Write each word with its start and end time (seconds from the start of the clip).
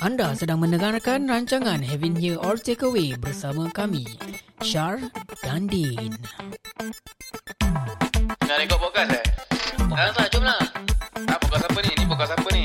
Anda 0.00 0.32
sedang 0.32 0.62
mendengarkan 0.62 1.28
rancangan 1.28 1.82
Having 1.82 2.16
Here 2.16 2.38
or 2.40 2.56
Takeaway 2.56 3.14
bersama 3.18 3.68
kami, 3.70 4.06
Shar 4.62 4.98
dan 5.44 5.68
Din. 5.68 6.14
Nak 8.42 8.56
rekod 8.58 8.78
podcast 8.80 9.12
eh? 9.12 9.24
Ah, 9.92 10.08
tak, 10.16 10.26
jom 10.32 10.44
lah. 10.44 10.58
Ah, 11.28 11.36
podcast 11.36 11.68
apa 11.68 11.78
ni? 11.84 11.90
Ni 11.94 12.04
podcast 12.08 12.32
apa 12.32 12.48
ni? 12.50 12.64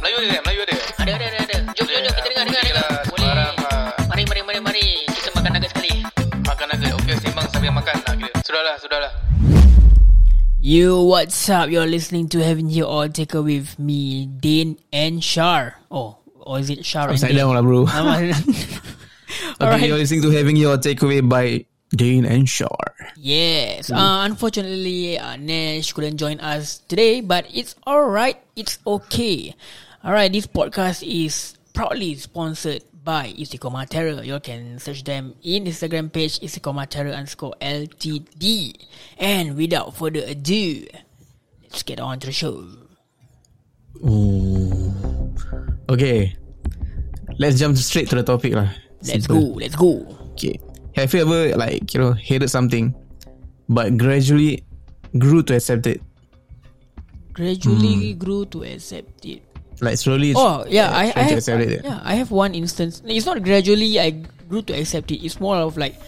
Melayu 0.00 0.16
ada? 0.22 0.38
Melayu 0.44 0.60
ada? 0.64 0.76
Ada, 1.00 1.12
ada, 1.16 1.26
ada. 1.26 1.38
ada. 1.42 1.56
Jom, 1.72 1.86
jom, 1.88 2.00
jom. 2.04 2.12
Kita 2.14 2.28
dengar, 2.30 2.44
dengar, 2.46 2.62
dengar. 2.64 2.88
Boleh. 3.08 3.28
ah, 3.32 3.90
Mari, 4.06 4.22
mari, 4.28 4.40
mari, 4.44 4.60
mari. 4.60 4.86
Kita 5.08 5.28
makan 5.34 5.50
nugget 5.56 5.70
sekali. 5.72 5.92
Makan 6.44 6.66
nugget. 6.70 6.92
Okey, 7.00 7.14
sembang 7.20 7.46
sambil 7.48 7.72
makan. 7.72 7.96
Ah, 8.04 8.14
kira. 8.14 8.32
Sudahlah, 8.44 8.74
sudahlah. 8.78 9.12
Yo, 10.60 11.06
what's 11.06 11.38
up? 11.46 11.70
You're 11.70 11.86
listening 11.86 12.26
to 12.34 12.42
Having 12.42 12.74
Here 12.74 12.84
or 12.88 13.06
Takeaway 13.06 13.62
with 13.62 13.78
me, 13.78 14.26
Din 14.26 14.74
and 14.90 15.22
Shar. 15.22 15.78
Oh, 15.94 16.18
or 16.46 16.62
is 16.62 16.70
it 16.70 16.86
Shar 16.86 17.10
and 17.10 17.18
Upside 17.18 17.34
Din? 17.34 17.42
down 17.42 17.54
lah 17.58 17.62
bro. 17.62 17.84
Okay 19.60 19.88
you're 19.90 19.98
listening 19.98 20.22
to 20.22 20.30
Having 20.30 20.56
Your 20.56 20.78
Takeaway 20.78 21.18
by 21.20 21.66
Dane 21.90 22.24
and 22.24 22.48
Shar 22.48 22.94
Yes. 23.18 23.90
Uh, 23.90 24.22
unfortunately, 24.22 25.18
uh, 25.18 25.34
Nash 25.36 25.92
couldn't 25.92 26.18
join 26.18 26.38
us 26.38 26.78
today, 26.86 27.20
but 27.20 27.46
it's 27.50 27.74
alright. 27.86 28.38
It's 28.54 28.78
okay. 28.86 29.54
Alright, 30.04 30.30
this 30.30 30.46
podcast 30.46 31.02
is 31.02 31.56
proudly 31.74 32.14
sponsored 32.14 32.84
by 33.02 33.32
Istiqomah 33.34 33.88
Terror. 33.88 34.22
You 34.22 34.38
can 34.38 34.78
search 34.78 35.02
them 35.02 35.34
in 35.42 35.64
Instagram 35.64 36.12
page 36.12 36.38
Istiqomah 36.38 36.86
Terror 36.90 37.10
underscore 37.14 37.54
LTD. 37.60 38.74
And 39.18 39.56
without 39.56 39.96
further 39.96 40.22
ado, 40.26 40.86
let's 41.62 41.82
get 41.82 41.98
on 41.98 42.20
to 42.20 42.26
the 42.26 42.34
show. 42.34 42.66
Ooh. 44.04 44.25
Okay 45.88 46.34
Let's 47.38 47.58
jump 47.58 47.76
straight 47.76 48.08
to 48.10 48.16
the 48.16 48.24
topic 48.26 48.54
lah 48.54 48.68
Let's 49.04 49.26
Simple. 49.28 49.52
go. 49.54 49.60
Let's 49.60 49.76
go. 49.76 49.90
Okay 50.34 50.58
Have 50.96 51.12
you 51.14 51.20
ever 51.22 51.56
like 51.56 51.92
you 51.94 52.00
know 52.00 52.12
hated 52.16 52.48
something 52.48 52.94
But 53.68 53.96
gradually 53.98 54.64
grew 55.18 55.42
to 55.46 55.54
accept 55.54 55.86
it 55.86 56.00
Gradually 57.36 58.14
grew 58.16 58.48
to 58.48 58.64
accept 58.64 59.24
it. 59.28 59.44
Like 59.84 60.00
slowly 60.00 60.32
Oh 60.32 60.64
yeah, 60.64 60.88
I, 60.88 61.12
I 61.12 61.22
have 61.28 61.36
accept 61.36 61.60
it 61.68 61.84
yeah 61.84 62.00
I 62.00 62.16
have 62.16 62.32
one 62.32 62.56
instance. 62.56 63.04
It's 63.04 63.26
not 63.28 63.44
gradually 63.44 64.00
I 64.00 64.16
grew 64.48 64.62
to 64.64 64.72
accept 64.72 65.12
it. 65.12 65.20
It's 65.20 65.36
more 65.38 65.60
of 65.60 65.76
like 65.76 66.00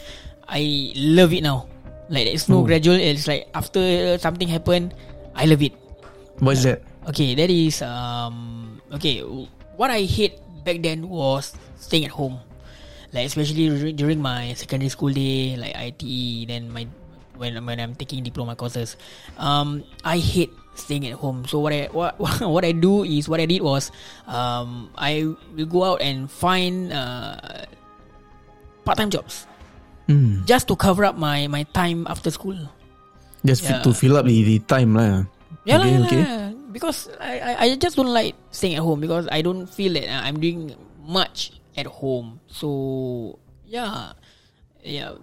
I 0.48 0.92
love 0.96 1.36
it 1.36 1.44
now. 1.44 1.68
Like 2.08 2.32
it's 2.32 2.48
no 2.48 2.60
Oh. 2.60 2.64
gradual. 2.64 2.96
It's 2.96 3.28
like 3.28 3.44
after 3.52 4.16
something 4.16 4.48
happened, 4.48 4.96
I 5.36 5.44
love 5.44 5.60
it. 5.60 5.76
What's 6.40 6.64
that 6.64 6.80
Okay, 7.12 7.36
that 7.36 7.52
is 7.52 7.84
um 7.84 8.80
okay. 8.96 9.20
What 9.78 9.94
I 9.94 10.02
hate 10.02 10.34
back 10.66 10.82
then 10.82 11.06
was 11.06 11.54
staying 11.78 12.04
at 12.04 12.12
home, 12.12 12.42
like 13.14 13.30
especially 13.30 13.70
dur- 13.70 13.94
during 13.94 14.18
my 14.18 14.52
secondary 14.58 14.90
school 14.90 15.14
day, 15.14 15.54
like 15.54 15.72
ITE. 15.78 16.50
Then 16.50 16.66
my 16.74 16.90
when 17.38 17.54
when 17.62 17.78
I'm 17.78 17.94
taking 17.94 18.26
diploma 18.26 18.58
courses, 18.58 18.98
um, 19.38 19.86
I 20.02 20.18
hate 20.18 20.50
staying 20.74 21.06
at 21.06 21.14
home. 21.14 21.46
So 21.46 21.62
what 21.62 21.70
I 21.70 21.86
what 21.94 22.18
what 22.42 22.66
I 22.66 22.74
do 22.74 23.06
is 23.06 23.30
what 23.30 23.38
I 23.38 23.46
did 23.46 23.62
was, 23.62 23.94
um, 24.26 24.90
I 24.98 25.30
will 25.54 25.70
go 25.70 25.86
out 25.94 26.02
and 26.02 26.26
find 26.26 26.90
uh 26.90 27.70
part 28.82 28.98
time 28.98 29.10
jobs 29.14 29.46
hmm. 30.10 30.42
just 30.42 30.66
to 30.68 30.74
cover 30.74 31.06
up 31.06 31.14
my 31.14 31.46
my 31.46 31.62
time 31.70 32.02
after 32.10 32.34
school. 32.34 32.58
Just 33.46 33.62
Yeah. 33.62 33.78
to 33.86 33.94
fill 33.94 34.18
up 34.18 34.26
the, 34.26 34.42
the 34.42 34.58
time 34.66 34.98
lah 34.98 35.22
Yeah, 35.62 35.78
Okay, 35.78 35.94
lah, 35.94 36.06
okay. 36.10 36.22
yeah. 36.26 36.47
Because 36.68 37.08
I, 37.16 37.40
I 37.40 37.52
I 37.64 37.66
just 37.76 37.96
don't 37.96 38.12
like 38.12 38.36
staying 38.52 38.76
at 38.76 38.84
home 38.84 39.00
because 39.00 39.24
I 39.32 39.40
don't 39.40 39.64
feel 39.66 39.96
that 39.96 40.04
uh, 40.04 40.20
I'm 40.20 40.36
doing 40.40 40.76
much 41.00 41.56
at 41.76 41.88
home. 41.88 42.40
So 42.48 43.38
yeah, 43.64 44.12
yeah. 44.84 45.16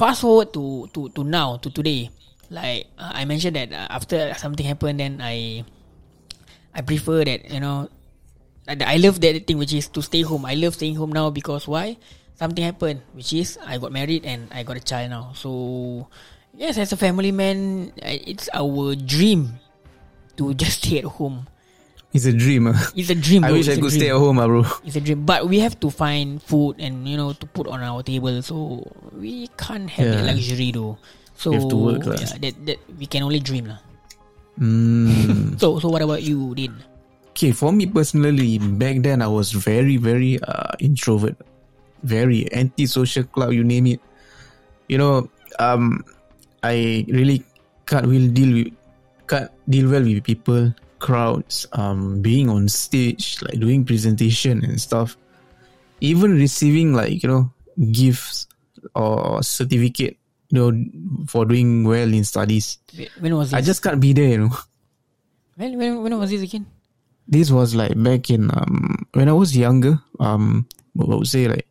Fast 0.00 0.24
forward 0.24 0.56
to 0.56 0.88
to 0.96 1.12
to 1.12 1.20
now 1.24 1.60
to 1.60 1.68
today. 1.68 2.08
Like 2.48 2.88
uh, 2.96 3.12
I 3.12 3.28
mentioned 3.28 3.56
that 3.60 3.70
uh, 3.70 3.92
after 3.92 4.32
something 4.40 4.64
happened, 4.64 4.98
then 5.00 5.20
I 5.20 5.64
I 6.72 6.80
prefer 6.80 7.24
that 7.28 7.50
you 7.52 7.60
know. 7.60 7.92
I 8.64 8.76
I 8.80 8.96
love 8.96 9.20
that 9.20 9.36
thing 9.44 9.60
which 9.60 9.76
is 9.76 9.92
to 9.92 10.00
stay 10.00 10.22
home. 10.24 10.48
I 10.48 10.56
love 10.56 10.74
staying 10.80 10.96
home 10.96 11.12
now 11.12 11.28
because 11.28 11.68
why? 11.68 12.00
Something 12.40 12.64
happened, 12.64 13.04
which 13.12 13.36
is 13.36 13.60
I 13.60 13.76
got 13.76 13.92
married 13.92 14.24
and 14.24 14.48
I 14.48 14.64
got 14.64 14.80
a 14.80 14.84
child 14.84 15.12
now. 15.12 15.36
So 15.36 16.08
yes, 16.56 16.80
as 16.80 16.92
a 16.92 16.96
family 16.96 17.36
man, 17.36 17.92
it's 18.00 18.48
our 18.56 18.96
dream 18.96 19.60
to 20.40 20.56
just 20.56 20.80
stay 20.82 21.04
at 21.04 21.08
home. 21.20 21.44
It's 22.10 22.26
a 22.26 22.34
dream. 22.34 22.66
It's 22.98 23.06
a 23.12 23.14
dream. 23.14 23.44
I 23.46 23.52
wish 23.54 23.70
I 23.70 23.76
It's 23.76 23.78
a 23.78 23.82
could 23.86 23.94
dream. 23.94 24.00
stay 24.02 24.10
at 24.10 24.18
home 24.18 24.42
ah 24.42 24.48
bro 24.50 24.66
It's 24.82 24.98
a 24.98 25.02
dream, 25.04 25.22
but 25.22 25.46
we 25.46 25.62
have 25.62 25.78
to 25.78 25.92
find 25.94 26.42
food 26.42 26.82
and 26.82 27.06
you 27.06 27.14
know 27.14 27.30
to 27.38 27.46
put 27.46 27.70
on 27.70 27.84
our 27.86 28.02
table. 28.02 28.34
So 28.42 28.82
we 29.14 29.46
can't 29.54 29.86
have 29.86 30.08
that 30.18 30.24
luxury 30.34 30.74
though. 30.74 30.98
So 31.38 31.54
We 31.54 31.62
have 31.62 31.70
to 31.70 31.78
work 31.78 32.02
lah. 32.10 32.18
yeah, 32.18 32.34
that 32.42 32.54
that 32.66 32.78
we 32.98 33.06
can 33.06 33.22
only 33.22 33.38
dream 33.38 33.70
lah. 33.70 33.78
Hmm. 34.58 35.54
So 35.62 35.78
so 35.78 35.86
what 35.88 36.02
about 36.02 36.26
you, 36.26 36.50
Din? 36.58 36.74
Okay, 37.30 37.54
for 37.54 37.70
me 37.70 37.86
personally, 37.86 38.58
back 38.58 39.00
then 39.06 39.22
I 39.22 39.30
was 39.30 39.54
very, 39.54 39.96
very 39.96 40.36
uh, 40.42 40.74
introvert, 40.82 41.38
very 42.02 42.44
anti-social 42.52 43.24
club, 43.30 43.54
you 43.54 43.62
name 43.64 43.86
it. 43.86 44.02
You 44.90 44.98
know, 44.98 45.30
um, 45.62 46.02
I 46.60 47.06
really 47.08 47.46
can't 47.86 48.04
really 48.04 48.28
deal 48.28 48.50
with, 48.52 48.68
can't 49.30 49.50
deal 49.70 49.86
well 49.86 50.02
with 50.02 50.26
people, 50.26 50.74
crowds, 50.98 51.70
um, 51.78 52.18
being 52.20 52.50
on 52.50 52.66
stage, 52.66 53.38
like 53.46 53.62
doing 53.62 53.86
presentation 53.86 54.64
and 54.66 54.80
stuff. 54.82 55.16
Even 56.02 56.34
receiving 56.34 56.92
like 56.92 57.22
you 57.22 57.28
know 57.30 57.52
gifts 57.94 58.50
or 58.98 59.42
certificate, 59.46 60.18
you 60.50 60.56
know, 60.58 60.68
for 61.30 61.46
doing 61.46 61.86
well 61.86 62.10
in 62.10 62.24
studies. 62.24 62.82
When 63.22 63.36
was 63.38 63.54
this? 63.54 63.58
I 63.58 63.62
just 63.62 63.82
can't 63.86 64.02
be 64.02 64.12
there, 64.12 64.34
you 64.34 64.38
know. 64.48 64.56
when 65.54 65.78
when 65.78 66.02
when 66.02 66.18
was 66.18 66.34
this 66.34 66.42
again? 66.42 66.66
this 67.30 67.50
was 67.54 67.78
like 67.78 67.94
back 67.94 68.28
in 68.28 68.50
um 68.50 69.06
when 69.14 69.30
I 69.30 69.32
was 69.32 69.56
younger. 69.56 70.02
Um, 70.18 70.66
I 70.98 71.06
would 71.06 71.30
say 71.30 71.46
like 71.46 71.66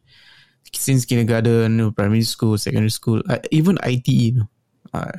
since 0.74 1.06
kindergarten, 1.06 1.92
primary 1.92 2.24
school, 2.24 2.58
secondary 2.58 2.90
school, 2.90 3.22
uh, 3.30 3.44
even 3.52 3.78
ITE. 3.84 4.08
You 4.08 4.34
know, 4.40 4.50
uh, 4.96 5.12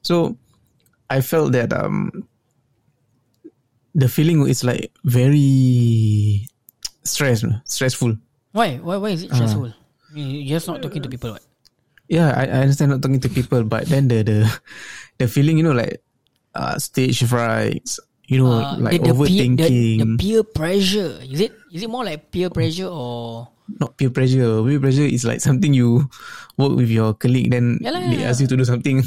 so 0.00 0.38
I 1.10 1.20
felt 1.20 1.52
that 1.52 1.72
um 1.72 2.12
the 3.94 4.08
feeling 4.08 4.44
is 4.46 4.62
like 4.62 4.92
very 5.04 6.46
stress, 7.04 7.44
stressful. 7.64 8.16
Why 8.52 8.76
why 8.78 8.96
why 9.00 9.10
is 9.16 9.24
it 9.24 9.32
Uh. 9.32 9.36
stressful? 9.40 9.72
You- 10.14 10.40
You're 10.44 10.56
just 10.60 10.68
not 10.68 10.80
talking 10.80 11.02
to 11.04 11.08
people. 11.08 11.32
What? 11.36 11.44
Yeah, 12.08 12.32
I, 12.32 12.44
I 12.48 12.58
understand 12.64 12.92
not 12.96 13.02
talking 13.04 13.20
to 13.20 13.28
people, 13.28 13.64
but 13.64 13.84
then 13.88 14.08
the 14.08 14.24
the 14.24 14.38
the 15.20 15.28
feeling, 15.28 15.60
you 15.60 15.64
know, 15.64 15.76
like 15.76 16.00
uh 16.56 16.80
stage 16.80 17.20
frights, 17.28 18.00
you 18.24 18.40
know, 18.40 18.64
Uh, 18.64 18.80
like 18.80 18.96
the, 19.04 19.12
the, 19.12 19.12
peer, 19.12 19.12
overthinking. 19.12 19.56
the, 20.00 20.00
the 20.00 20.08
peer 20.16 20.42
pressure 20.44 21.20
is 21.20 21.40
it 21.44 21.52
is 21.68 21.84
it 21.84 21.90
more 21.92 22.04
like 22.08 22.32
peer 22.32 22.48
pressure 22.48 22.88
or 22.88 23.48
not 23.68 23.92
peer 24.00 24.08
pressure. 24.08 24.64
Peer 24.64 24.80
pressure 24.80 25.04
is 25.04 25.28
like 25.28 25.44
something 25.44 25.76
you 25.76 26.08
work 26.56 26.72
with 26.72 26.88
your 26.88 27.12
colleague, 27.12 27.52
then 27.52 27.76
Yeah 27.84 27.92
they 27.92 28.24
yeah, 28.24 28.32
ask 28.32 28.40
you 28.40 28.48
to 28.48 28.56
do 28.56 28.64
something. 28.64 29.04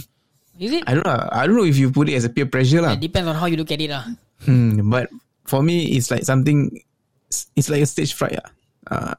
Is 0.59 0.71
it? 0.73 0.83
I 0.87 0.93
don't 0.95 1.05
know. 1.05 1.29
I 1.31 1.47
don't 1.47 1.55
know 1.55 1.65
if 1.67 1.77
you 1.77 1.91
put 1.91 2.09
it 2.09 2.15
as 2.15 2.25
a 2.25 2.29
peer 2.29 2.45
pressure 2.45 2.81
lah. 2.81 2.93
It 2.93 3.01
depends 3.01 3.27
on 3.29 3.35
how 3.35 3.45
you 3.47 3.57
look 3.57 3.71
at 3.71 3.81
it 3.81 3.89
lah. 3.89 4.05
Hmm, 4.45 4.89
but 4.89 5.09
for 5.45 5.61
me, 5.63 5.95
it's 5.97 6.09
like 6.11 6.23
something. 6.23 6.71
It's 7.55 7.69
like 7.69 7.81
a 7.81 7.89
stage 7.89 8.13
fright. 8.13 8.37
ah. 8.39 8.49
Uh, 8.91 9.15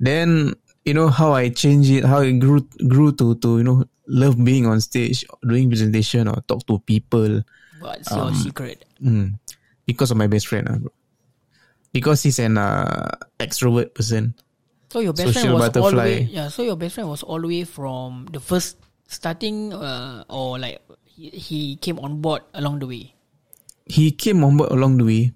then 0.00 0.54
you 0.84 0.94
know 0.94 1.08
how 1.08 1.32
I 1.36 1.48
change 1.52 1.90
it, 1.90 2.04
how 2.04 2.20
it 2.24 2.40
grew 2.40 2.64
grew 2.88 3.12
to 3.20 3.36
to 3.44 3.58
you 3.60 3.64
know 3.64 3.84
love 4.08 4.34
being 4.42 4.66
on 4.66 4.80
stage, 4.80 5.24
doing 5.46 5.68
presentation 5.68 6.26
or 6.26 6.40
talk 6.48 6.66
to 6.66 6.80
people. 6.82 7.44
What's 7.80 8.10
your 8.10 8.32
Um, 8.32 8.36
secret? 8.36 8.84
Hmm, 9.00 9.40
because 9.86 10.10
of 10.10 10.16
my 10.20 10.26
best 10.26 10.48
friend, 10.48 10.66
ah, 10.68 10.76
bro. 10.80 10.92
Because 11.92 12.22
he's 12.22 12.38
an 12.38 12.54
uh, 12.58 13.08
extrovert 13.40 13.94
person. 13.94 14.34
So 14.90 15.00
your 15.00 15.12
best 15.14 15.32
friend 15.38 15.54
social 15.54 15.58
was 15.58 15.76
all 15.76 15.90
the 15.90 15.96
way. 15.96 16.28
Yeah. 16.30 16.48
So 16.50 16.62
your 16.62 16.76
best 16.76 16.94
friend 16.98 17.08
was 17.08 17.22
all 17.22 17.40
the 17.40 17.46
way 17.48 17.62
from 17.64 18.26
the 18.32 18.40
first 18.42 18.76
starting, 19.10 19.74
uh, 19.74 20.22
or 20.30 20.56
like 20.62 20.78
he, 21.04 21.28
he 21.34 21.60
came 21.82 21.98
on 21.98 22.22
board 22.22 22.46
along 22.54 22.78
the 22.78 22.86
way. 22.86 23.12
he 23.90 24.14
came 24.14 24.46
on 24.46 24.54
board 24.56 24.70
along 24.70 25.02
the 25.02 25.04
way. 25.04 25.34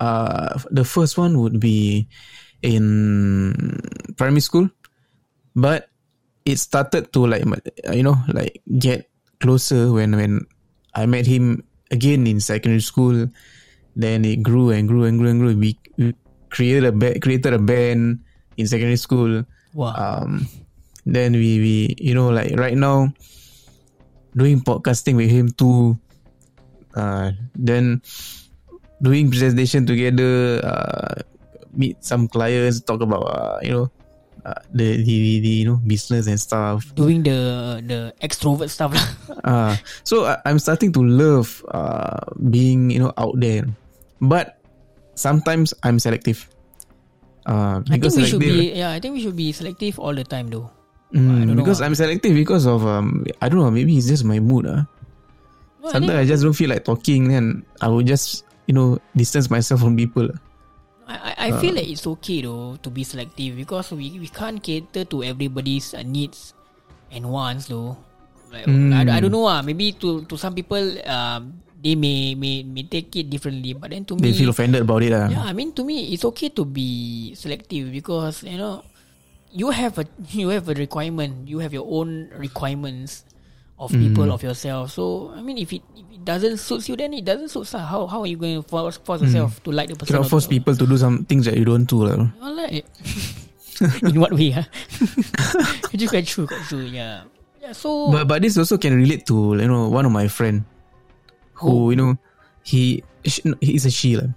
Uh, 0.00 0.56
the 0.72 0.82
first 0.82 1.20
one 1.20 1.36
would 1.38 1.60
be 1.60 2.08
in 2.64 3.76
primary 4.16 4.40
school, 4.40 4.66
but 5.54 5.92
it 6.48 6.56
started 6.56 7.12
to 7.12 7.28
like 7.28 7.44
you 7.92 8.02
know 8.02 8.16
like 8.32 8.64
get 8.80 9.06
closer 9.38 9.92
when 9.92 10.16
when 10.16 10.40
I 10.96 11.04
met 11.06 11.28
him 11.28 11.62
again 11.92 12.26
in 12.26 12.40
secondary 12.40 12.80
school. 12.80 13.28
Then 13.94 14.24
it 14.24 14.40
grew 14.40 14.72
and 14.72 14.88
grew 14.88 15.04
and 15.04 15.20
grew 15.20 15.28
and 15.28 15.38
grew. 15.38 15.52
We, 15.52 15.76
we 16.00 16.16
created 16.48 16.88
a 16.88 16.92
ba- 16.96 17.20
created 17.20 17.52
a 17.52 17.60
band 17.60 18.24
in 18.56 18.64
secondary 18.66 18.96
school. 18.96 19.44
Wow. 19.76 19.92
Um, 19.92 20.48
then 21.06 21.32
we 21.32 21.58
we 21.58 21.74
you 21.98 22.14
know 22.14 22.30
like 22.30 22.54
right 22.54 22.76
now 22.76 23.10
doing 24.36 24.60
podcasting 24.60 25.16
with 25.16 25.30
him 25.30 25.50
too. 25.52 25.98
Uh, 26.92 27.32
then 27.56 28.02
doing 29.00 29.30
presentation 29.30 29.86
together. 29.86 30.60
Uh, 30.62 31.14
meet 31.72 31.96
some 32.04 32.28
clients, 32.28 32.80
talk 32.80 33.00
about 33.00 33.24
uh, 33.24 33.58
you 33.64 33.72
know 33.72 33.86
uh, 34.44 34.60
the, 34.72 35.00
the 35.02 35.40
the 35.40 35.52
you 35.64 35.66
know 35.66 35.80
business 35.86 36.26
and 36.26 36.38
stuff. 36.38 36.94
Doing 36.94 37.22
the 37.22 37.80
the 37.84 38.00
extrovert 38.20 38.70
stuff 38.70 38.94
lah. 38.94 39.08
Uh, 39.42 39.74
so 40.06 40.22
I, 40.22 40.38
I'm 40.46 40.62
starting 40.62 40.94
to 40.94 41.02
love 41.02 41.66
uh, 41.74 42.30
being 42.52 42.94
you 42.94 43.02
know 43.02 43.10
out 43.18 43.34
there, 43.42 43.66
but 44.22 44.62
sometimes 45.18 45.74
I'm 45.82 45.98
selective. 45.98 46.46
Uh, 47.42 47.82
I 47.90 47.98
think 47.98 48.14
we 48.14 48.22
should 48.22 48.38
be 48.38 48.70
yeah. 48.70 48.94
I 48.94 49.00
think 49.02 49.18
we 49.18 49.22
should 49.24 49.34
be 49.34 49.50
selective 49.50 49.98
all 49.98 50.14
the 50.14 50.22
time 50.22 50.46
though. 50.46 50.70
Mm, 51.12 51.28
I 51.28 51.44
know 51.44 51.54
because. 51.60 51.84
I'm 51.84 51.94
selective 51.94 52.32
because 52.32 52.64
of 52.64 52.88
um 52.88 53.24
I 53.44 53.48
don't 53.52 53.60
know 53.60 53.70
maybe 53.70 53.96
it's 53.96 54.08
just 54.08 54.24
my 54.24 54.40
mood 54.40 54.64
ah. 54.64 54.88
No, 55.82 55.90
Sometimes 55.90 56.14
I, 56.14 56.22
think, 56.24 56.30
just 56.30 56.42
don't 56.46 56.56
feel 56.56 56.70
like 56.70 56.86
talking 56.86 57.34
and 57.34 57.66
I 57.82 57.90
will 57.92 58.06
just 58.06 58.46
you 58.64 58.72
know 58.72 58.96
distance 59.12 59.50
myself 59.50 59.82
from 59.84 59.98
people. 59.98 60.30
I, 61.04 61.14
I 61.18 61.32
I 61.52 61.60
feel 61.60 61.74
like 61.74 61.90
it's 61.90 62.06
okay 62.16 62.40
though 62.46 62.78
to 62.80 62.88
be 62.88 63.02
selective 63.04 63.58
because 63.58 63.92
we, 63.92 64.14
we 64.16 64.30
can't 64.30 64.62
cater 64.62 65.04
to 65.04 65.26
everybody's 65.26 65.92
uh, 65.92 66.06
needs 66.06 66.54
and 67.10 67.28
wants 67.28 67.66
though. 67.68 67.98
Like, 68.52 68.68
I, 68.68 69.16
I 69.16 69.20
don't 69.20 69.32
know 69.32 69.48
ah. 69.48 69.60
Maybe 69.60 69.92
to 70.00 70.24
to 70.24 70.34
some 70.38 70.54
people 70.54 70.80
um 71.04 71.60
they 71.82 71.98
may 71.98 72.38
may 72.38 72.62
may 72.62 72.86
take 72.86 73.10
it 73.18 73.26
differently, 73.28 73.74
but 73.74 73.90
then 73.90 74.06
to 74.06 74.14
They 74.14 74.30
me 74.30 74.32
they 74.32 74.38
feel 74.38 74.54
offended 74.54 74.86
about 74.86 75.02
it 75.02 75.12
ah. 75.12 75.28
Yeah, 75.28 75.44
I 75.44 75.52
mean 75.52 75.74
to 75.74 75.82
me 75.82 76.14
it's 76.14 76.24
okay 76.30 76.48
to 76.54 76.64
be 76.64 77.34
selective 77.34 77.90
because 77.90 78.46
you 78.46 78.56
know 78.56 78.86
you 79.52 79.70
have 79.70 80.00
a 80.00 80.06
you 80.32 80.48
have 80.48 80.68
a 80.68 80.74
requirement, 80.74 81.46
you 81.46 81.60
have 81.60 81.72
your 81.72 81.86
own 81.86 82.32
requirements 82.34 83.24
of 83.78 83.92
mm. 83.92 84.08
people 84.08 84.32
of 84.32 84.42
yourself. 84.42 84.90
So 84.90 85.30
I 85.36 85.42
mean 85.44 85.58
if 85.58 85.72
it 85.72 85.82
if 85.94 86.06
it 86.10 86.24
doesn't 86.24 86.58
suit 86.58 86.88
you 86.88 86.96
then 86.96 87.12
it 87.12 87.24
doesn't 87.24 87.52
suit 87.52 87.68
you. 87.68 87.78
Ah, 87.78 87.84
how 87.84 88.06
how 88.08 88.20
are 88.24 88.30
you 88.30 88.40
going 88.40 88.56
to 88.60 88.64
force, 88.64 88.96
force 88.96 89.20
mm. 89.20 89.28
yourself 89.28 89.62
to 89.62 89.70
like 89.70 89.92
the 89.92 89.94
person? 89.94 90.16
Cannot 90.16 90.26
or 90.26 90.40
force 90.40 90.48
to- 90.48 90.54
people 90.56 90.74
to 90.74 90.86
do 90.88 90.96
some 90.96 91.24
things 91.28 91.44
that 91.44 91.54
you 91.54 91.68
don't 91.68 91.84
do 91.84 92.08
lah. 92.08 92.26
Like, 92.62 92.86
in 94.06 94.20
what 94.20 94.32
way? 94.32 94.54
Huh? 94.54 94.62
Ah? 94.62 95.66
Which 95.90 96.02
is 96.06 96.10
quite 96.10 96.26
true, 96.26 96.46
quite 96.46 96.62
true. 96.70 96.86
Yeah. 96.86 97.26
Yeah. 97.58 97.74
So 97.74 98.12
But 98.14 98.30
but 98.30 98.38
this 98.42 98.54
also 98.54 98.78
can 98.78 98.94
relate 98.94 99.26
to 99.26 99.58
you 99.58 99.66
know 99.66 99.90
one 99.90 100.06
of 100.06 100.14
my 100.14 100.30
friend 100.30 100.62
who 101.58 101.90
you 101.90 101.98
know 101.98 102.14
he 102.62 103.02
she, 103.26 103.42
he's 103.58 103.86
a 103.86 103.90
she 103.90 104.14
lah. 104.14 104.30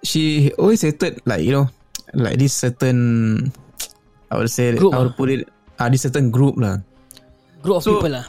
She 0.00 0.50
always 0.56 0.80
hated 0.80 1.20
like 1.28 1.44
you 1.44 1.52
know 1.52 1.66
like 2.16 2.40
this 2.40 2.56
certain 2.56 3.52
I 4.32 4.40
would 4.40 4.48
say 4.48 4.72
Group 4.72 4.96
I 4.96 5.04
would 5.04 5.12
ah? 5.12 5.18
put 5.20 5.28
it 5.28 5.44
ah 5.76 5.92
this 5.92 6.08
certain 6.08 6.32
group 6.32 6.56
lah. 6.56 6.80
group 7.60 7.78
of 7.78 7.84
so- 7.84 8.00
people 8.00 8.16
lah. 8.16 8.24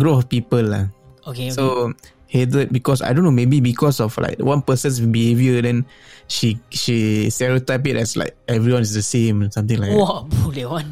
Group 0.00 0.14
of 0.16 0.24
people 0.32 0.64
lah. 0.64 0.88
Okay. 1.28 1.52
okay. 1.52 1.54
So 1.54 1.92
hated 2.32 2.72
because 2.72 3.04
I 3.04 3.12
don't 3.12 3.28
know 3.28 3.34
maybe 3.34 3.60
because 3.60 4.00
of 4.00 4.16
like 4.16 4.40
one 4.40 4.64
person's 4.64 4.96
behavior 4.98 5.60
then 5.60 5.84
she 6.26 6.56
she 6.72 7.28
stereotype 7.28 7.84
it 7.84 8.00
as 8.00 8.16
like 8.16 8.32
everyone 8.48 8.80
is 8.80 8.96
the 8.96 9.04
same 9.04 9.52
something 9.52 9.76
like 9.76 9.92
that. 9.92 10.00
Wow, 10.00 10.24
bro, 10.32 10.48
that 10.56 10.68
one. 10.72 10.88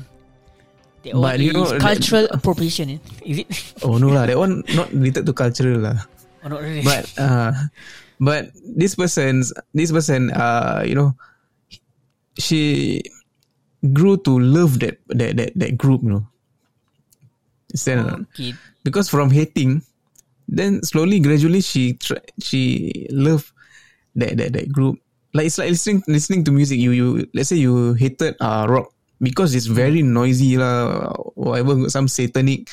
That 1.01 1.17
one 1.17 1.25
But 1.25 1.41
you 1.41 1.51
is 1.51 1.57
know, 1.57 1.67
that- 1.73 1.81
cultural 1.81 2.29
appropriation. 2.29 2.87
eh? 2.95 3.01
Is 3.25 3.37
it? 3.43 3.49
Oh 3.89 3.97
no 3.97 4.13
lah 4.13 4.29
that 4.29 4.37
one 4.37 4.61
not 4.77 4.93
related 4.93 5.25
to 5.25 5.33
cultural 5.33 5.81
lah. 5.81 5.97
or 6.45 6.53
not 6.53 6.61
really? 6.61 6.85
But 6.85 7.09
uh 7.17 7.57
but 8.21 8.53
this 8.77 8.93
person's 8.93 9.49
this 9.73 9.89
person 9.89 10.29
uh 10.37 10.85
you 10.85 10.93
know 10.93 11.17
she 12.39 13.01
grew 13.81 14.17
to 14.17 14.39
love 14.39 14.79
that 14.81 15.01
that 15.09 15.37
that, 15.37 15.53
that 15.57 15.79
group 15.79 16.03
you 16.03 16.11
know. 16.21 16.27
Understand 17.71 18.01
or 18.01 18.15
okay. 18.35 18.55
because 18.83 19.09
from 19.09 19.31
hating 19.31 19.83
then 20.51 20.83
slowly 20.83 21.23
gradually 21.23 21.63
she 21.63 21.95
try, 21.95 22.19
she 22.43 23.07
love 23.15 23.55
that, 24.17 24.37
that 24.37 24.53
that 24.53 24.69
group. 24.73 24.99
Like 25.33 25.47
it's 25.47 25.59
like 25.59 25.71
listening 25.71 26.03
listening 26.11 26.43
to 26.45 26.51
music. 26.51 26.83
You 26.83 26.91
you 26.91 27.07
let's 27.33 27.49
say 27.49 27.57
you 27.63 27.95
hated 27.95 28.35
uh 28.43 28.67
rock 28.69 28.91
because 29.23 29.55
it's 29.55 29.71
very 29.71 30.03
noisy 30.03 30.59
lah 30.59 31.15
whatever 31.39 31.87
some 31.87 32.11
satanic 32.11 32.67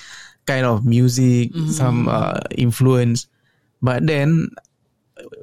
kind 0.50 0.66
of 0.66 0.82
music 0.82 1.54
some 1.70 2.10
uh 2.10 2.42
influence. 2.58 3.30
But 3.78 4.10
then 4.10 4.50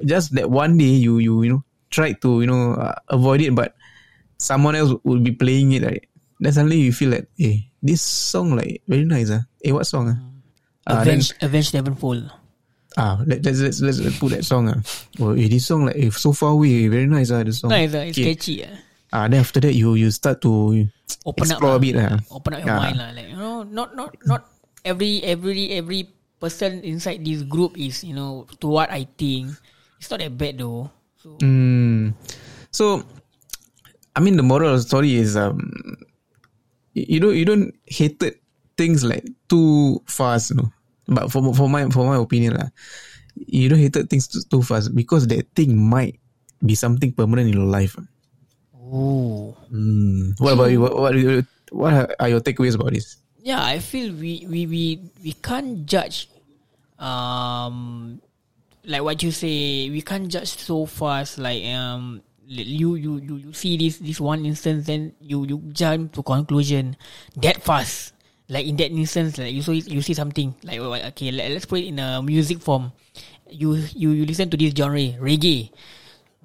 just 0.03 0.35
that 0.35 0.51
one 0.51 0.75
day 0.75 0.91
you 0.91 1.23
you 1.23 1.47
you 1.47 1.49
know 1.55 1.63
try 1.87 2.11
to 2.11 2.43
you 2.43 2.47
know 2.51 2.75
uh, 2.75 2.99
avoid 3.07 3.39
it. 3.39 3.55
But 3.55 3.79
someone 4.37 4.75
else 4.75 4.93
will 5.03 5.19
be 5.23 5.31
playing 5.31 5.71
it 5.73 5.83
right 5.83 6.03
then 6.39 6.51
suddenly 6.51 6.79
you 6.81 6.91
feel 6.91 7.09
like 7.11 7.27
eh 7.39 7.63
this 7.81 8.01
song 8.01 8.55
like 8.55 8.81
very 8.87 9.05
nice 9.05 9.31
ah 9.31 9.43
eh 9.63 9.71
what 9.71 9.85
song 9.87 10.09
ah 10.11 10.19
Ah, 10.85 11.01
then, 11.01 11.17
Avenged, 11.17 11.33
Avenged 11.41 11.71
Sevenfold. 11.73 12.29
ah, 12.93 13.17
let, 13.25 13.41
let's, 13.41 13.57
let's, 13.57 13.81
let's 13.81 14.19
put 14.21 14.37
that 14.37 14.45
song. 14.45 14.69
Ah. 14.69 14.77
Oh, 15.17 15.33
eh, 15.33 15.49
this 15.49 15.65
song 15.65 15.89
like 15.89 15.97
eh, 15.97 16.13
so 16.13 16.29
far 16.29 16.53
away, 16.53 16.85
very 16.93 17.09
nice. 17.09 17.33
Ah, 17.33 17.41
the 17.41 17.49
song. 17.57 17.73
Nice, 17.73 17.97
uh, 17.97 18.05
it's 18.05 18.13
Okay. 18.13 18.37
catchy. 18.37 18.61
Uh. 18.61 18.77
Ah, 19.09 19.25
then 19.25 19.41
after 19.41 19.57
that 19.65 19.73
you 19.73 19.97
you 19.97 20.13
start 20.13 20.45
to 20.45 20.85
Open 21.25 21.49
up, 21.49 21.57
explore 21.57 21.73
a 21.73 21.77
lah. 21.77 21.81
bit. 21.81 21.95
Ah. 21.97 22.21
Open 22.29 22.53
up 22.53 22.61
your 22.61 22.77
mind, 22.77 23.01
lah. 23.01 23.09
Like 23.17 23.33
you 23.33 23.39
know, 23.41 23.65
not 23.65 23.97
not 23.97 24.13
not 24.29 24.45
every 24.85 25.25
every 25.25 25.73
every 25.73 26.13
person 26.37 26.85
inside 26.85 27.25
this 27.25 27.41
group 27.41 27.73
is 27.81 28.05
you 28.05 28.13
know 28.13 28.45
to 28.61 28.69
what 28.69 28.93
I 28.93 29.09
think. 29.17 29.57
It's 29.97 30.13
not 30.13 30.21
that 30.21 30.37
bad 30.37 30.61
though. 30.61 30.93
So 31.17 31.41
Mm. 31.41 32.13
So, 32.69 33.01
I 34.15 34.19
mean, 34.19 34.37
the 34.37 34.43
moral 34.43 34.71
of 34.71 34.77
the 34.77 34.87
story 34.87 35.15
is 35.15 35.35
um, 35.35 35.59
you 36.93 37.19
don't 37.19 37.35
you 37.35 37.45
don't 37.45 37.75
hated 37.85 38.39
things 38.77 39.03
like 39.03 39.25
too 39.49 40.01
fast, 40.07 40.51
you 40.51 40.57
know. 40.57 40.71
But 41.07 41.31
for 41.31 41.53
for 41.53 41.69
my 41.69 41.89
for 41.89 42.07
my 42.07 42.17
opinion 42.17 42.57
lah, 42.57 42.69
you 43.35 43.69
don't 43.69 43.79
hated 43.79 44.09
things 44.09 44.27
too, 44.27 44.41
too 44.49 44.63
fast 44.63 44.95
because 44.95 45.27
that 45.27 45.45
thing 45.53 45.77
might 45.77 46.19
be 46.63 46.73
something 46.73 47.11
permanent 47.11 47.51
in 47.51 47.59
your 47.59 47.69
life. 47.69 47.95
oh 48.73 49.57
Mm. 49.73 50.39
What 50.39 50.53
about 50.53 50.71
you? 50.71 50.79
What, 50.79 50.95
what 50.95 51.13
what 51.71 51.93
are 52.15 52.29
your 52.29 52.39
takeaways 52.39 52.79
about 52.79 52.93
this? 52.93 53.19
yeah, 53.45 53.61
I 53.61 53.77
feel 53.77 54.09
we 54.09 54.41
we 54.49 54.65
we 54.65 54.83
we 55.21 55.33
can't 55.37 55.85
judge. 55.85 56.33
Um, 56.97 58.17
like 58.89 59.05
what 59.05 59.21
you 59.21 59.29
say, 59.29 59.85
we 59.93 60.01
can't 60.01 60.27
judge 60.33 60.57
so 60.57 60.89
fast. 60.89 61.37
Like 61.37 61.61
um, 61.69 62.24
you 62.47 62.95
you 62.95 63.17
you 63.17 63.35
you 63.49 63.51
see 63.53 63.77
this 63.77 63.97
this 63.97 64.21
one 64.21 64.45
instance, 64.45 64.85
then 64.85 65.13
you 65.19 65.45
you 65.45 65.57
jump 65.73 66.13
to 66.13 66.21
conclusion 66.23 66.95
that 67.41 67.61
fast. 67.61 68.13
Like 68.45 68.69
in 68.69 68.77
that 68.77 68.93
instance, 68.93 69.41
like 69.41 69.53
you 69.53 69.65
so 69.65 69.73
you 69.73 70.05
see 70.05 70.13
something 70.13 70.53
like 70.61 70.77
oh, 70.77 70.93
okay, 70.93 71.33
let, 71.33 71.49
let's 71.49 71.65
put 71.65 71.81
it 71.81 71.89
in 71.89 71.97
a 71.97 72.21
music 72.21 72.61
form. 72.61 72.93
You 73.49 73.81
you 73.97 74.13
you 74.13 74.25
listen 74.25 74.49
to 74.53 74.57
this 74.57 74.73
genre 74.77 75.01
reggae. 75.17 75.73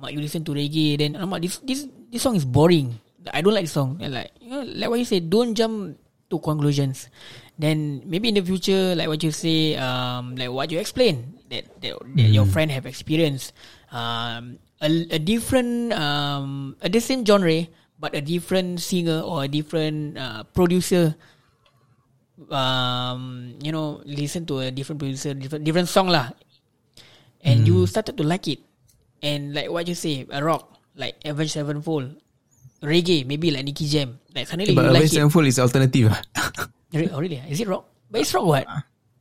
Mak, 0.00 0.16
you 0.16 0.20
listen 0.24 0.40
to 0.48 0.56
reggae, 0.56 0.96
then 0.96 1.20
alamak, 1.20 1.44
this 1.44 1.60
this 1.60 1.84
this 2.08 2.24
song 2.24 2.36
is 2.36 2.48
boring. 2.48 2.96
I 3.28 3.44
don't 3.44 3.52
like 3.52 3.68
the 3.68 3.74
song. 3.76 4.00
And 4.00 4.16
like 4.16 4.32
you 4.40 4.48
know, 4.48 4.64
like 4.64 4.88
what 4.88 4.98
you 4.98 5.04
say, 5.04 5.20
don't 5.20 5.52
jump 5.52 6.00
to 6.32 6.36
conclusions. 6.40 7.12
Then 7.60 8.00
maybe 8.08 8.32
in 8.32 8.40
the 8.40 8.44
future, 8.46 8.96
like 8.96 9.12
what 9.12 9.20
you 9.20 9.28
say, 9.30 9.76
um, 9.76 10.40
like 10.40 10.48
what 10.48 10.72
you 10.72 10.80
explain 10.80 11.36
that 11.52 11.68
that, 11.84 12.00
that 12.00 12.30
your 12.32 12.46
friend 12.46 12.72
have 12.72 12.86
experienced, 12.88 13.52
um, 13.92 14.56
a, 14.80 14.88
a 15.14 15.18
different 15.20 15.92
um, 15.92 16.76
a 16.80 16.88
the 16.88 17.00
same 17.00 17.24
genre, 17.24 17.68
but 17.98 18.14
a 18.14 18.20
different 18.20 18.80
singer 18.80 19.20
or 19.20 19.44
a 19.44 19.48
different 19.48 20.16
uh, 20.18 20.42
producer 20.56 21.14
um, 22.48 23.52
you 23.60 23.72
know, 23.72 24.00
listen 24.08 24.46
to 24.48 24.64
a 24.64 24.70
different 24.70 24.98
producer, 24.98 25.34
different 25.34 25.64
different 25.64 25.88
song 25.92 26.08
lah, 26.08 26.32
and 27.44 27.68
you 27.68 27.84
started 27.84 28.16
to 28.16 28.24
like 28.24 28.48
it, 28.48 28.64
and 29.20 29.52
like 29.52 29.68
what 29.68 29.84
you 29.84 29.92
say, 29.92 30.24
a 30.32 30.40
rock 30.40 30.64
like 30.96 31.20
Avenged 31.24 31.52
Sevenfold, 31.52 32.16
reggae 32.80 33.28
maybe 33.28 33.52
like 33.52 33.68
Nicky 33.68 33.84
Jam, 33.84 34.16
like 34.32 34.48
suddenly 34.48 34.72
but 34.72 34.88
you 34.88 34.96
like 34.96 35.04
Avenged 35.04 35.12
it. 35.12 35.16
Sevenfold 35.20 35.46
is 35.46 35.58
alternative. 35.60 36.08
ah. 36.08 36.24
Oh 37.12 37.20
really? 37.20 37.38
Is 37.46 37.60
it 37.60 37.68
rock? 37.68 37.86
But 38.10 38.22
it's 38.22 38.32
rock 38.34 38.46
what? 38.46 38.66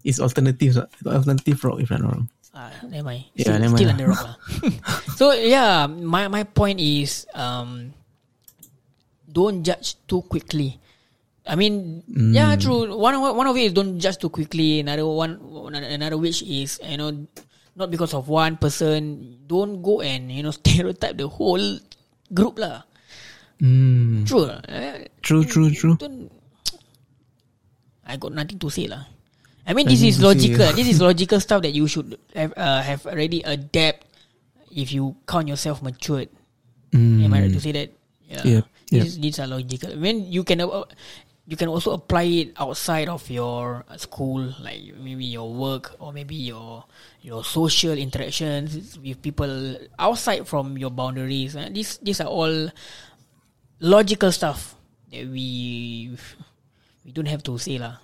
it's 0.04 0.20
alternative. 0.20 0.80
Alternative 1.06 1.58
rock 1.64 1.80
if 1.84 1.92
I'm 1.92 2.02
not 2.02 2.14
wrong. 2.16 2.30
Ah, 2.54 2.74
never 2.82 3.14
mind. 3.14 3.30
Yeah, 3.38 3.54
Still, 3.54 3.60
never 3.62 3.78
still 3.78 3.90
mind 3.94 4.02
under 4.02 4.10
rock 4.10 4.30
so 5.20 5.32
yeah, 5.38 5.86
my 5.86 6.26
my 6.28 6.44
point 6.44 6.82
is 6.82 7.30
um, 7.38 7.94
don't 9.30 9.62
judge 9.62 10.02
too 10.10 10.26
quickly. 10.26 10.82
I 11.50 11.58
mean, 11.58 12.06
yeah, 12.10 12.54
true. 12.58 12.90
One 12.94 13.18
of 13.18 13.22
one 13.38 13.48
of 13.50 13.58
it 13.58 13.70
is 13.70 13.74
don't 13.74 13.98
judge 13.98 14.18
too 14.22 14.30
quickly. 14.30 14.82
Another 14.82 15.06
one, 15.06 15.38
another 15.74 16.18
which 16.18 16.42
is 16.46 16.78
you 16.86 16.98
know, 16.98 17.10
not 17.74 17.90
because 17.90 18.14
of 18.14 18.30
one 18.30 18.58
person. 18.58 19.38
Don't 19.50 19.82
go 19.82 20.02
and 20.02 20.30
you 20.30 20.46
know 20.46 20.54
stereotype 20.62 21.18
the 21.18 21.30
whole 21.30 21.82
group 22.34 22.58
lah. 22.58 22.86
Mm. 23.62 24.26
True. 24.26 24.46
True, 25.22 25.44
true, 25.46 25.70
true. 25.74 25.96
don't. 25.98 26.30
I 28.06 28.18
got 28.18 28.34
nothing 28.34 28.58
to 28.58 28.70
say 28.70 28.90
lah. 28.90 29.06
I 29.70 29.78
mean, 29.78 29.86
this 29.86 30.02
is 30.02 30.18
logical. 30.18 30.66
this 30.74 30.90
is 30.90 30.98
logical 30.98 31.38
stuff 31.40 31.62
that 31.62 31.78
you 31.78 31.86
should 31.86 32.18
have 32.34 32.58
uh, 32.58 32.82
have 32.82 33.06
already 33.06 33.46
adapt 33.46 34.10
if 34.74 34.90
you 34.90 35.14
count 35.30 35.46
yourself 35.46 35.86
matured. 35.86 36.34
Mm. 36.90 37.30
Am 37.30 37.34
I 37.38 37.46
right 37.46 37.54
to 37.54 37.62
say 37.62 37.78
that? 37.78 37.94
Yeah. 38.26 38.42
Yep, 38.44 38.66
These, 38.90 39.14
yep. 39.18 39.22
these 39.22 39.38
are 39.38 39.46
logical. 39.46 39.94
When 39.94 40.26
you 40.26 40.42
can, 40.44 40.62
uh, 40.62 40.90
you 41.46 41.58
can 41.58 41.70
also 41.70 41.94
apply 41.94 42.24
it 42.24 42.48
outside 42.58 43.10
of 43.10 43.30
your 43.30 43.86
school, 43.98 44.54
like 44.58 44.98
maybe 44.98 45.26
your 45.26 45.54
work 45.54 45.94
or 46.02 46.14
maybe 46.14 46.34
your 46.34 46.86
your 47.22 47.46
social 47.46 47.94
interactions 47.94 48.98
with 48.98 49.22
people 49.22 49.78
outside 50.02 50.50
from 50.50 50.82
your 50.82 50.90
boundaries. 50.90 51.54
Uh, 51.54 51.70
these 51.70 52.02
these 52.02 52.22
are 52.22 52.30
all 52.30 52.74
logical 53.82 54.32
stuff 54.34 54.74
that 55.14 55.30
we 55.30 56.10
we 57.06 57.14
don't 57.14 57.30
have 57.30 57.46
to 57.46 57.58
say 57.62 57.78
lah. 57.78 58.02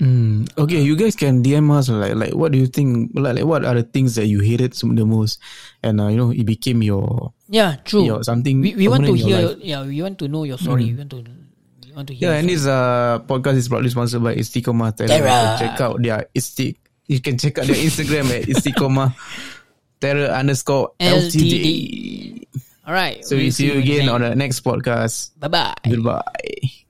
Mm, 0.00 0.33
okay, 0.58 0.80
you 0.80 0.96
guys 0.96 1.14
can 1.16 1.42
DM 1.42 1.70
us 1.70 1.88
like 1.88 2.14
like 2.14 2.34
what 2.34 2.52
do 2.52 2.58
you 2.58 2.66
think 2.66 3.10
like, 3.14 3.36
like 3.36 3.44
what 3.44 3.64
are 3.64 3.74
the 3.74 3.82
things 3.82 4.14
that 4.16 4.26
you 4.26 4.40
hated 4.40 4.72
the 4.74 5.04
most, 5.04 5.38
and 5.82 6.00
uh, 6.00 6.08
you 6.08 6.16
know 6.16 6.30
it 6.30 6.44
became 6.46 6.82
your 6.82 7.32
Yeah, 7.48 7.76
true. 7.84 8.04
your 8.04 8.22
something. 8.24 8.60
we, 8.60 8.74
we 8.74 8.88
want 8.88 9.04
to 9.04 9.12
permanent 9.12 9.28
your 9.28 9.38
hear. 9.38 9.48
life. 9.48 9.58
Yeah, 9.60 9.80
we 9.84 10.02
want 10.02 10.18
to 10.18 10.28
know 10.28 10.44
your 10.44 10.58
story. 10.58 10.92
We 10.92 10.94
want 10.98 11.10
to 11.10 11.24
we 11.86 11.92
want 11.94 12.08
to 12.08 12.14
hear. 12.14 12.30
Yeah, 12.30 12.38
and 12.38 12.48
your 12.48 12.58
this 12.58 12.66
uh 12.66 13.18
podcast 13.26 13.56
is 13.56 13.68
proudly 13.68 13.90
sponsored 13.90 14.22
by 14.22 14.34
Istiqomah 14.34 14.96
Terror. 14.96 15.12
You 15.14 15.22
can 15.22 15.28
Terror. 15.28 15.56
check 15.58 15.74
out 15.80 15.96
their 16.02 16.26
Isti. 16.34 16.76
You 17.06 17.20
can 17.20 17.36
check 17.36 17.58
out 17.58 17.66
their 17.66 17.76
Instagram 17.76 18.30
at 18.32 18.48
Istiqomah 18.48 19.12
Terror 20.00 20.28
underscore 20.32 20.92
LTD. 21.00 21.50
LTD. 21.50 22.46
All 22.86 22.92
right. 22.92 23.24
So 23.24 23.36
we 23.36 23.50
see 23.50 23.72
you 23.72 23.78
again 23.80 24.08
on 24.08 24.20
the 24.20 24.34
next 24.36 24.60
podcast. 24.60 25.30
Bye 25.40 25.48
bye. 25.48 25.74
Goodbye. 25.88 26.83